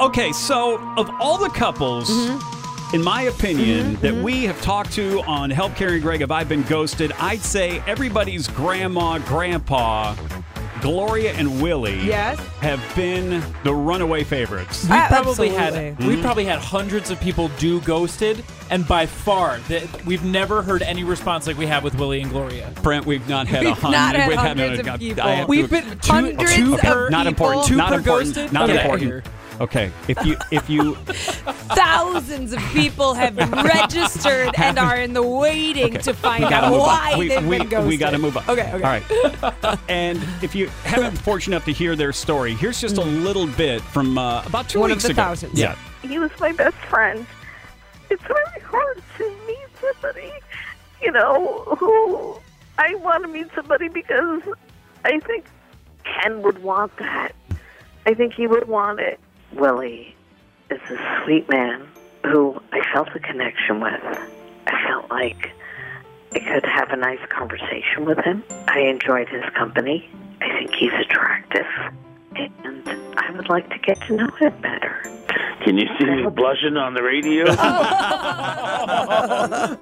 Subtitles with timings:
[0.00, 2.10] Okay, so of all the couples,
[2.92, 4.02] in my opinion, mm-hmm.
[4.02, 4.46] that we mm-hmm.
[4.46, 7.12] have talked to on Help Carrie and Greg, have I been ghosted?
[7.12, 10.16] I'd say everybody's grandma, grandpa,
[10.80, 12.38] Gloria and Willie Yes.
[12.60, 14.84] have been the runaway favorites.
[14.84, 16.06] We uh, probably had Absolutely.
[16.06, 16.22] we mm-hmm.
[16.22, 21.04] probably had hundreds of people do ghosted, and by far that we've never heard any
[21.04, 22.70] response like we have with Willie and Gloria.
[22.82, 23.96] Brent, we've not had a We've hundred.
[23.96, 25.22] not had we've hundreds no, of I people.
[25.24, 27.66] have to- We've been two, Hundreds two of per, not important.
[27.66, 28.34] two not per important.
[28.34, 28.52] ghosted.
[28.52, 28.82] Not Okay.
[28.82, 29.24] important.
[29.60, 30.94] Okay, if you if you
[31.74, 35.98] Thousands of people have been registered and are in the waiting Okay.
[35.98, 36.86] to find out move on.
[36.86, 37.88] why We- they've we- been ghosted.
[37.88, 38.42] we gotta move on.
[38.48, 38.74] Okay, okay.
[38.74, 39.78] All right.
[39.88, 43.46] and if you haven't been fortunate enough to hear their story, here's just a little
[43.46, 45.14] bit from uh, about two One of the ago.
[45.14, 45.58] thousands.
[45.58, 45.76] Yeah.
[46.02, 47.24] he was my best friend.
[48.10, 50.32] It's very hard to meet somebody,
[51.00, 52.38] you know, who
[52.78, 54.42] I want to meet somebody because
[55.04, 55.46] I think
[56.04, 57.32] Ken would want that.
[58.06, 59.18] I think he would want it.
[59.56, 60.14] Willie
[60.70, 61.86] is a sweet man
[62.24, 64.00] who I felt a connection with.
[64.66, 65.52] I felt like
[66.34, 68.42] I could have a nice conversation with him.
[68.68, 70.08] I enjoyed his company.
[70.40, 71.66] I think he's attractive.
[72.36, 75.00] And I would like to get to know him better.
[75.62, 77.44] Can you see me blushing on the radio?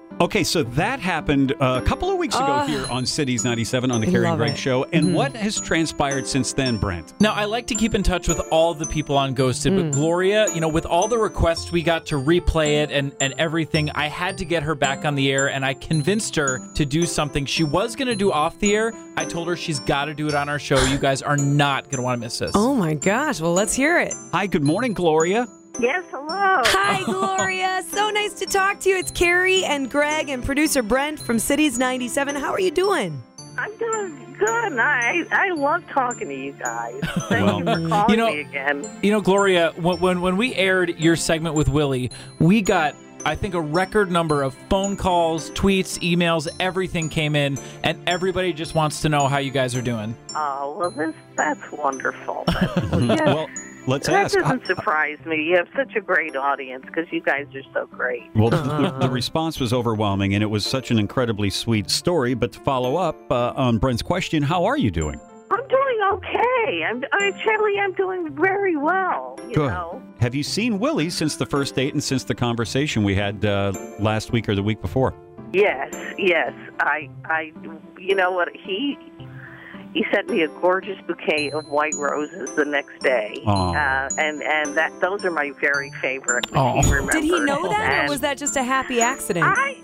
[0.20, 2.66] Okay, so that happened uh, a couple of weeks ago Ah.
[2.66, 4.58] here on Cities 97 on the I Carrie and Greg it.
[4.58, 4.84] show.
[4.92, 7.14] And what has transpired since then, Brent?
[7.20, 9.76] Now, I like to keep in touch with all the people on Ghosted, Mm.
[9.76, 13.32] but Gloria, you know, with all the requests we got to replay it and, and
[13.38, 16.84] everything, I had to get her back on the air and I convinced her to
[16.84, 18.92] do something she was going to do off the air.
[19.16, 20.78] I told her she's got to do it on our show.
[20.84, 22.50] You guys are not going to want to miss this.
[22.54, 23.40] Oh my gosh.
[23.40, 24.12] Well, let's hear it.
[24.32, 25.48] Hi, good morning, Gloria.
[25.78, 26.26] Yes, hello.
[26.66, 27.82] Hi, Gloria.
[27.88, 28.98] so nice to talk to you.
[28.98, 32.34] It's Carrie and Greg and producer Brent from Cities 97.
[32.36, 33.22] How are you doing?
[33.56, 34.78] I'm doing good.
[34.78, 37.00] I I love talking to you guys.
[37.28, 38.90] Thank Well, you for calling you know- me again.
[39.02, 42.94] You know, Gloria, when, when when we aired your segment with Willie, we got
[43.24, 48.54] I think a record number of phone calls, tweets, emails, everything came in, and everybody
[48.54, 50.16] just wants to know how you guys are doing.
[50.34, 52.44] Oh well, this that's wonderful.
[53.00, 53.46] Yes, Well,
[53.86, 54.38] let's that ask.
[54.38, 55.42] doesn't surprise me.
[55.42, 58.22] You have such a great audience because you guys are so great.
[58.34, 62.34] Well, the, the response was overwhelming, and it was such an incredibly sweet story.
[62.34, 65.20] But to follow up uh, on Brent's question, how are you doing?
[65.50, 66.84] I'm doing okay.
[66.84, 69.38] I'm actually I'm doing very well.
[69.48, 69.70] You Good.
[69.70, 70.02] know.
[70.20, 73.72] Have you seen Willie since the first date and since the conversation we had uh,
[73.98, 75.14] last week or the week before?
[75.52, 76.52] Yes, yes.
[76.78, 77.52] I, I,
[77.98, 78.48] you know what?
[78.54, 78.96] He,
[79.94, 83.72] he sent me a gorgeous bouquet of white roses the next day, Aw.
[83.72, 86.46] uh, and and that those are my very favorite.
[86.52, 87.20] if He.
[87.20, 89.46] Did he know that, or was that just a happy accident?
[89.46, 89.76] I?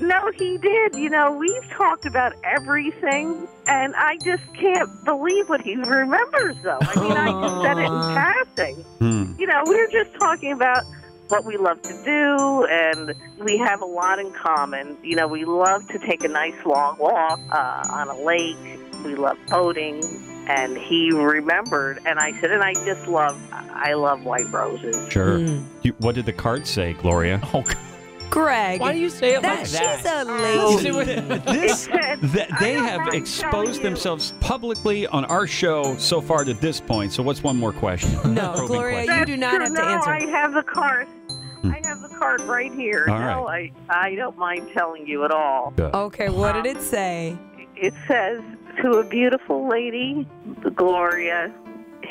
[0.00, 0.96] No, he did.
[0.96, 6.56] You know, we've talked about everything, and I just can't believe what he remembers.
[6.62, 9.32] Though, I mean, I just said it in passing Hmm.
[9.38, 10.84] you know, we were just talking about
[11.28, 14.96] what we love to do, and we have a lot in common.
[15.02, 18.56] You know, we love to take a nice long walk uh, on a lake.
[19.04, 20.02] We love boating,
[20.48, 22.00] and he remembered.
[22.06, 24.96] And I said, and I just love, I love white roses.
[25.12, 25.38] Sure.
[25.38, 25.64] Mm.
[25.82, 27.40] You, what did the card say, Gloria?
[27.52, 27.76] Oh, God.
[28.30, 28.80] Greg.
[28.80, 29.72] why do you say it that, like she's
[30.02, 30.26] that?
[30.26, 31.20] a Oh, lady.
[31.52, 36.80] this, It th- they have exposed themselves publicly on our show so far to this
[36.80, 37.12] point.
[37.12, 38.10] So, what's one more question?
[38.34, 39.18] No, Probing Gloria, question.
[39.20, 39.64] you do not True.
[39.66, 40.10] have to answer.
[40.10, 41.06] I have the card.
[41.60, 41.70] Hmm.
[41.70, 43.06] I have the card right here.
[43.08, 45.72] All no, I, I don't mind telling you at all.
[45.78, 47.38] Okay, what did it say?
[47.76, 48.42] It says
[48.82, 50.26] to a beautiful lady,
[50.74, 51.52] Gloria.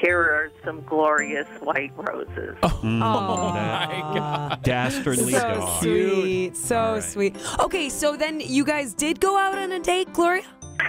[0.02, 2.56] Here are some glorious white roses.
[2.64, 4.64] Mm, Oh, that my God.
[4.64, 5.82] Dastardly so dog.
[5.84, 7.04] sweet, so All right.
[7.04, 7.38] sweet.
[7.60, 10.44] Okay, so then you guys did go out on a date, Gloria?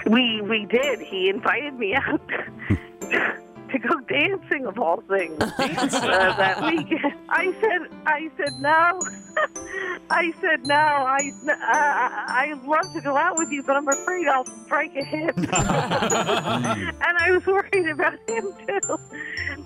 [0.07, 0.99] We we did.
[1.01, 2.19] He invited me out
[2.69, 7.13] to go dancing of all things uh, that weekend.
[7.29, 8.99] I said I said no.
[10.09, 10.75] I said no.
[10.75, 11.53] I uh,
[12.33, 15.37] I'd love to go out with you, but I'm afraid I'll strike a hip.
[15.37, 18.97] and I was worried about him too.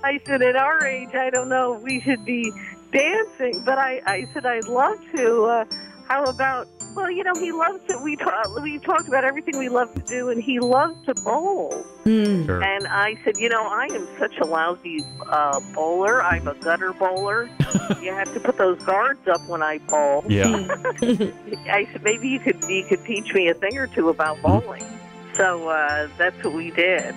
[0.03, 2.51] I said at our age, I don't know if we should be
[2.91, 5.43] dancing, but I I said I'd love to.
[5.43, 5.65] Uh,
[6.07, 6.67] how about
[6.99, 7.97] well, you know, he loves to.
[7.97, 11.71] We talk, we talked about everything we love to do, and he loves to bowl.
[12.03, 12.45] Hmm.
[12.45, 12.61] Sure.
[12.61, 16.21] And I said, you know, I am such a lousy uh, bowler.
[16.21, 17.49] I'm a gutter bowler.
[18.01, 20.25] you have to put those guards up when I bowl.
[20.27, 20.45] Yeah.
[21.71, 24.85] I said maybe you could you could teach me a thing or two about bowling.
[25.35, 27.15] So uh, that's what we did.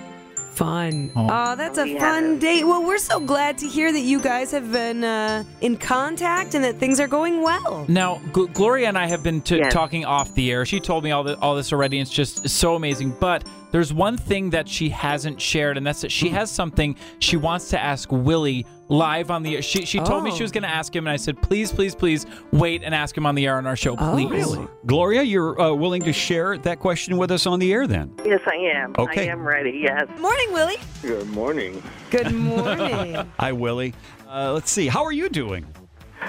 [0.55, 1.11] Fun.
[1.15, 1.27] Oh.
[1.31, 2.39] Oh, that's a fun have.
[2.39, 2.63] date.
[2.63, 6.63] Well, we're so glad to hear that you guys have been uh, in contact and
[6.63, 7.85] that things are going well.
[7.87, 9.73] Now, Gl- Gloria and I have been t- Yes.
[9.73, 10.65] talking off the air.
[10.65, 11.97] She told me all the, all this already.
[11.99, 13.15] And it's just so amazing.
[13.19, 17.37] But there's one thing that she hasn't shared, and that's that she has something she
[17.37, 19.61] wants to ask Willie live on the air.
[19.63, 20.35] She she told me Oh.
[20.35, 23.17] she was going to ask him, and I said, please, please, please wait and ask
[23.17, 24.13] him on the air on our show, Oh.
[24.13, 24.29] please.
[24.29, 24.67] Really?
[24.85, 28.13] Gloria, you're uh, willing to share that question with us on the air then?
[28.23, 28.93] Yes, I am.
[28.99, 29.27] Okay.
[29.27, 29.79] I am ready.
[29.83, 30.07] Yes.
[30.19, 30.77] Morning, Willie.
[31.01, 31.81] Good morning.
[32.11, 33.15] Good morning.
[33.39, 33.95] Hi, Willie.
[34.29, 34.85] Uh, let's see.
[34.87, 35.65] How are you doing?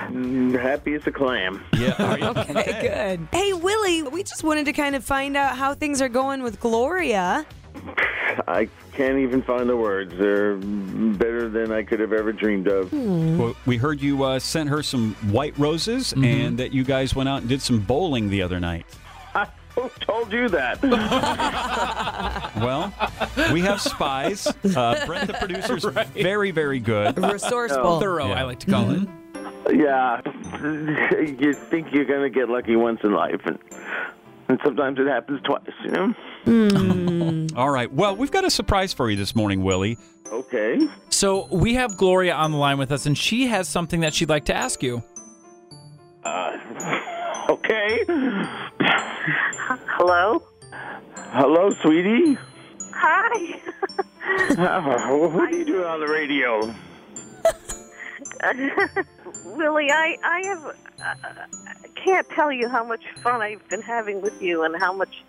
[0.09, 1.63] Mm, Happy as a clam.
[1.77, 1.95] Yeah.
[2.37, 3.29] Okay, good.
[3.33, 6.59] Hey, Willie, we just wanted to kind of find out how things are going with
[6.61, 7.47] Gloria.
[8.49, 10.13] I can't even find the words.
[10.19, 12.93] They're better than I could have ever dreamed of.
[12.93, 17.29] Well, we heard you uh, sent her some white roses and that you guys went
[17.29, 18.87] out and did some bowling the other night.
[19.75, 20.81] Who told you that?
[22.57, 22.95] Well,
[23.53, 24.47] we have spies.
[24.47, 27.19] Uh, Brent, the producer's very, very good.
[27.19, 28.01] Resourceful.
[28.01, 28.41] Thorough, Yeah.
[28.41, 29.09] I like to call it.
[29.73, 30.21] Yeah.
[31.41, 33.59] You think you're going to get lucky once in life, and,
[34.49, 37.47] and sometimes it happens twice, you know?
[37.57, 37.93] All right.
[37.93, 39.99] Well, we've got a surprise for you this morning, Willie.
[40.31, 40.79] Okay.
[41.11, 44.29] So we have Gloria on the line with us, and she has something that she'd
[44.29, 45.03] like to ask you.
[46.25, 46.59] Uh,
[47.51, 48.05] Okay.
[49.97, 50.43] Hello.
[51.33, 52.39] Hello, sweetie.
[52.95, 53.61] Hi.
[54.57, 56.75] Oh, what are you doing on the radio?
[59.45, 60.65] Willie, I I have
[61.05, 61.15] uh,
[61.95, 65.23] can't tell you how much fun I've been having with you, and how much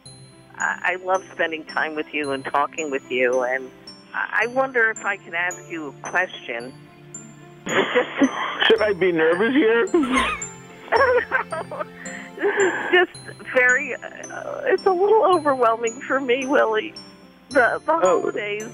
[0.57, 3.43] I, I love spending time with you and talking with you.
[3.43, 3.69] And
[4.13, 6.73] I I wonder if I can ask you a question.
[7.65, 9.87] Just Should I be nervous here?
[9.87, 9.95] this
[12.37, 13.11] is just
[13.53, 13.95] very.
[13.95, 16.93] Uh, it's a little overwhelming for me, Willie.
[17.49, 18.21] The the Oh.
[18.21, 18.69] holidays.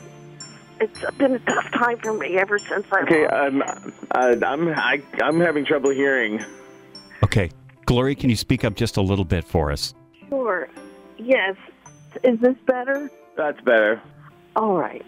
[0.82, 3.02] It's been a tough time for me ever since I.
[3.02, 6.44] Okay, lost I'm, uh, I'm, I, I'm having trouble hearing.
[7.24, 7.52] Okay.
[7.86, 9.94] Gloria, can you speak up just a little bit for us?
[10.30, 10.70] Sure.
[11.18, 11.56] Yes.
[12.24, 13.12] Is this better?
[13.38, 14.02] That's better.
[14.56, 15.06] All right.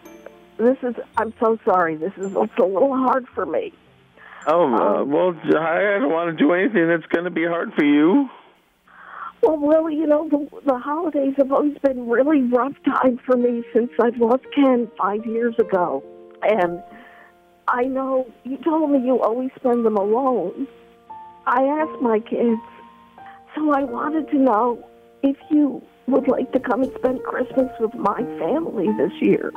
[0.57, 0.95] This is.
[1.17, 1.95] I'm so sorry.
[1.95, 3.73] This is it's a little hard for me.
[4.45, 7.73] Oh, uh, Um, well, I don't want to do anything that's going to be hard
[7.73, 8.29] for you.
[9.43, 13.61] Well, Willie, you know the the holidays have always been really rough time for me
[13.73, 16.01] since I've lost Ken five years ago,
[16.43, 16.81] and
[17.67, 20.65] I know you told me you always spend them alone.
[21.45, 22.61] I asked my kids,
[23.53, 24.81] so I wanted to know
[25.23, 29.51] if you would like to come and spend Christmas with my family this year.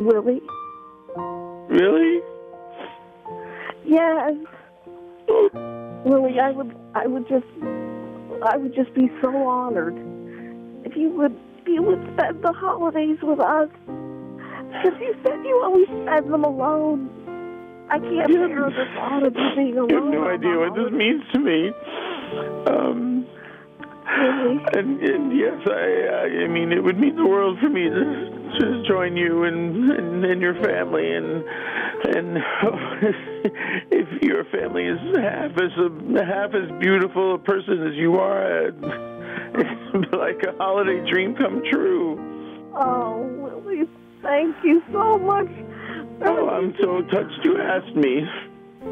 [0.00, 0.42] Willie?
[1.68, 2.20] Really?
[3.84, 4.34] Yes.
[5.28, 6.02] Oh.
[6.04, 7.46] Willie, I would I would just
[8.42, 9.96] I would just be so honored
[10.84, 13.68] if you would if you would spend the holidays with us.
[13.86, 17.10] Because you said you always spend them alone.
[17.90, 19.88] I can't bear the thought of you being alone.
[19.88, 21.72] You have no idea what this means to me.
[22.66, 23.26] Um,
[24.18, 24.64] Willie.
[24.74, 28.58] and, and yes, I, I, I mean, it would mean the world for me to,
[28.60, 31.44] to join you and, and, and your family, and
[32.04, 33.97] and family
[34.88, 35.72] is half as
[36.26, 42.16] half as beautiful a person as you are, it's like a holiday dream come true.
[42.74, 43.88] Oh, Willie,
[44.22, 45.48] thank you so much.
[46.22, 48.26] Oh, I'm so touched you asked me.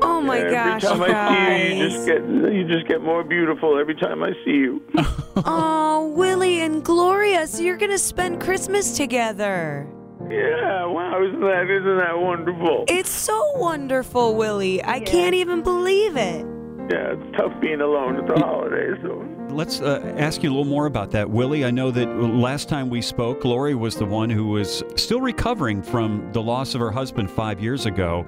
[0.02, 3.24] Oh my every gosh, time I see you, you just get you just get more
[3.24, 4.82] beautiful every time I see you.
[5.44, 9.86] Oh, Willie and Gloria, so you're going to spend Christmas together.
[10.30, 12.84] Yeah, wow, isn't that isn't that wonderful?
[12.88, 14.82] It's so wonderful, Willie.
[14.84, 16.46] I can't even believe it.
[16.90, 18.96] Yeah, it's tough being alone at the holidays.
[19.02, 19.26] So.
[19.50, 21.64] Let's uh, ask you a little more about that, Willie.
[21.64, 25.82] I know that last time we spoke, Lori was the one who was still recovering
[25.82, 28.24] from the loss of her husband five years ago.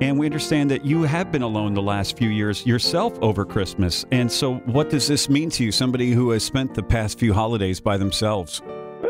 [0.00, 4.06] And we understand that you have been alone the last few years yourself over Christmas.
[4.10, 7.34] And so, what does this mean to you, somebody who has spent the past few
[7.34, 8.60] holidays by themselves?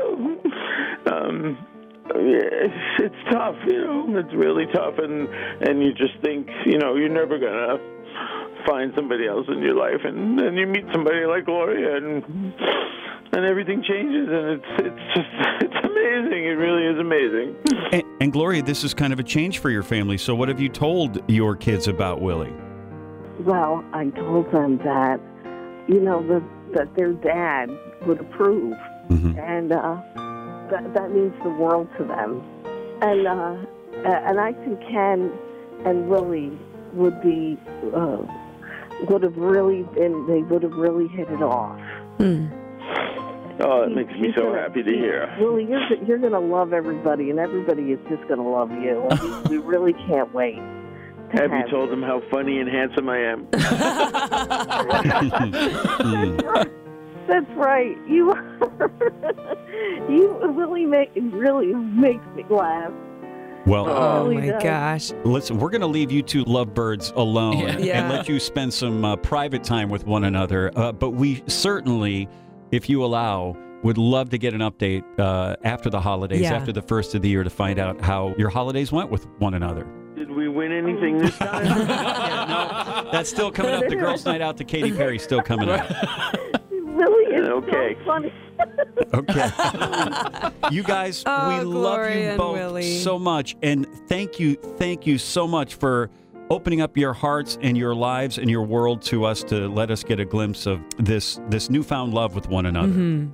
[1.10, 1.69] um, yeah,
[2.22, 4.18] it's, it's tough, you know.
[4.18, 5.28] It's really tough, and
[5.66, 7.78] and you just think, you know, you're never gonna
[8.66, 12.22] find somebody else in your life, and then you meet somebody like Gloria, and
[13.32, 15.28] and everything changes, and it's it's just
[15.62, 16.44] it's amazing.
[16.44, 17.56] It really is amazing.
[17.92, 20.18] And, and Gloria, this is kind of a change for your family.
[20.18, 22.52] So, what have you told your kids about Willie?
[23.40, 25.18] Well, I told them that,
[25.88, 26.42] you know, the,
[26.76, 27.70] that their dad
[28.06, 28.74] would approve,
[29.08, 29.38] Mhm.
[29.38, 29.96] and uh,
[30.70, 32.42] that that means the world to them.
[33.02, 33.56] And uh,
[34.06, 35.30] and I think Ken
[35.84, 36.56] and Willie
[36.92, 37.58] would be
[37.94, 38.18] uh,
[39.08, 41.78] would have really been they would have really hit it off.
[43.62, 45.28] Oh, it makes me so gonna- happy to hear.
[45.38, 49.06] Willie, you're you're gonna love everybody, and everybody is just gonna love you.
[49.10, 50.56] And we, we really can't wait.
[50.56, 50.62] to
[51.40, 53.46] Have you told them how funny and handsome I am?
[57.26, 57.56] That's right.
[57.56, 57.96] That's right.
[58.08, 58.34] You
[60.08, 62.92] you really make really makes me laugh.
[63.66, 64.62] Well, Oh really my does.
[64.62, 65.12] gosh.
[65.24, 67.78] listen, we're going to leave you two lovebirds alone Yeah.
[67.78, 68.00] Yeah.
[68.00, 70.72] and let you spend some uh, private time with one another.
[70.76, 72.26] Uh, but we certainly,
[72.72, 76.54] if you allow, would love to get an update uh, after the holidays, Yeah.
[76.54, 79.52] after the first of the year, to find out how your holidays went with one
[79.54, 79.86] another.
[80.16, 81.64] Did we win anything this time?
[83.04, 83.88] no, that's still coming up.
[83.88, 85.86] The girls' night out to Katy Perry still coming up.
[87.50, 87.96] Really is Okay.
[87.98, 88.32] so funny.
[89.14, 90.50] Okay.
[90.70, 92.98] you guys, Oh, we love you both Willie.
[92.98, 93.56] so much.
[93.62, 96.10] And thank you, thank you so much for
[96.50, 100.02] opening up your hearts and your lives and your world to us to let us
[100.04, 102.88] get a glimpse of this this newfound love with one another.
[102.92, 103.30] Mhm.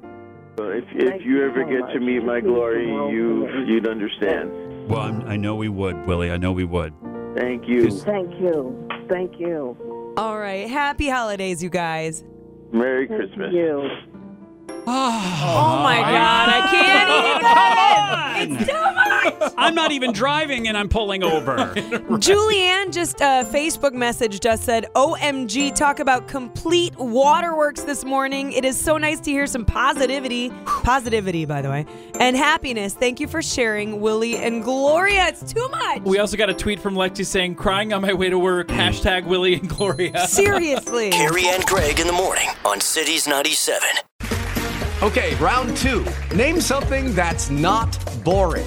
[0.58, 1.92] if if you you ever so get much.
[1.94, 4.50] to meet my It means the glory, you you'd understand.
[4.88, 6.30] Well, I'm, I know we would, Willie.
[6.30, 6.92] I know we would.
[7.36, 7.90] Thank you.
[7.90, 8.86] Thank you.
[9.08, 9.76] Thank you.
[10.16, 10.68] All right.
[10.68, 12.22] Happy holidays, you guys.
[12.72, 13.52] Merry Thank Christmas.
[13.52, 13.88] you.
[14.88, 16.02] Oh my oh.
[16.02, 16.48] God.
[16.48, 17.46] I can't even.
[18.38, 19.05] It's too much.
[19.56, 21.56] I'm not even driving and I'm pulling over.
[21.56, 28.52] Julianne just uh, Facebook messaged us said, "OMG, talk about complete waterworks this morning.
[28.52, 31.86] It is so nice to hear some positivity, positivity, by the way,
[32.20, 32.94] and happiness.
[32.94, 35.26] Thank you for sharing, Willie and Gloria.
[35.28, 36.02] It's too much.
[36.02, 39.26] We also got a tweet from Lexi saying, crying on my way to work, hashtag
[39.26, 40.18] Willie and Gloria.
[40.26, 41.10] Seriously.
[41.10, 43.82] Carrie and Greg in the morning on Cities 97.
[45.02, 46.06] Okay, round two.
[46.34, 48.66] Name something that's not boring.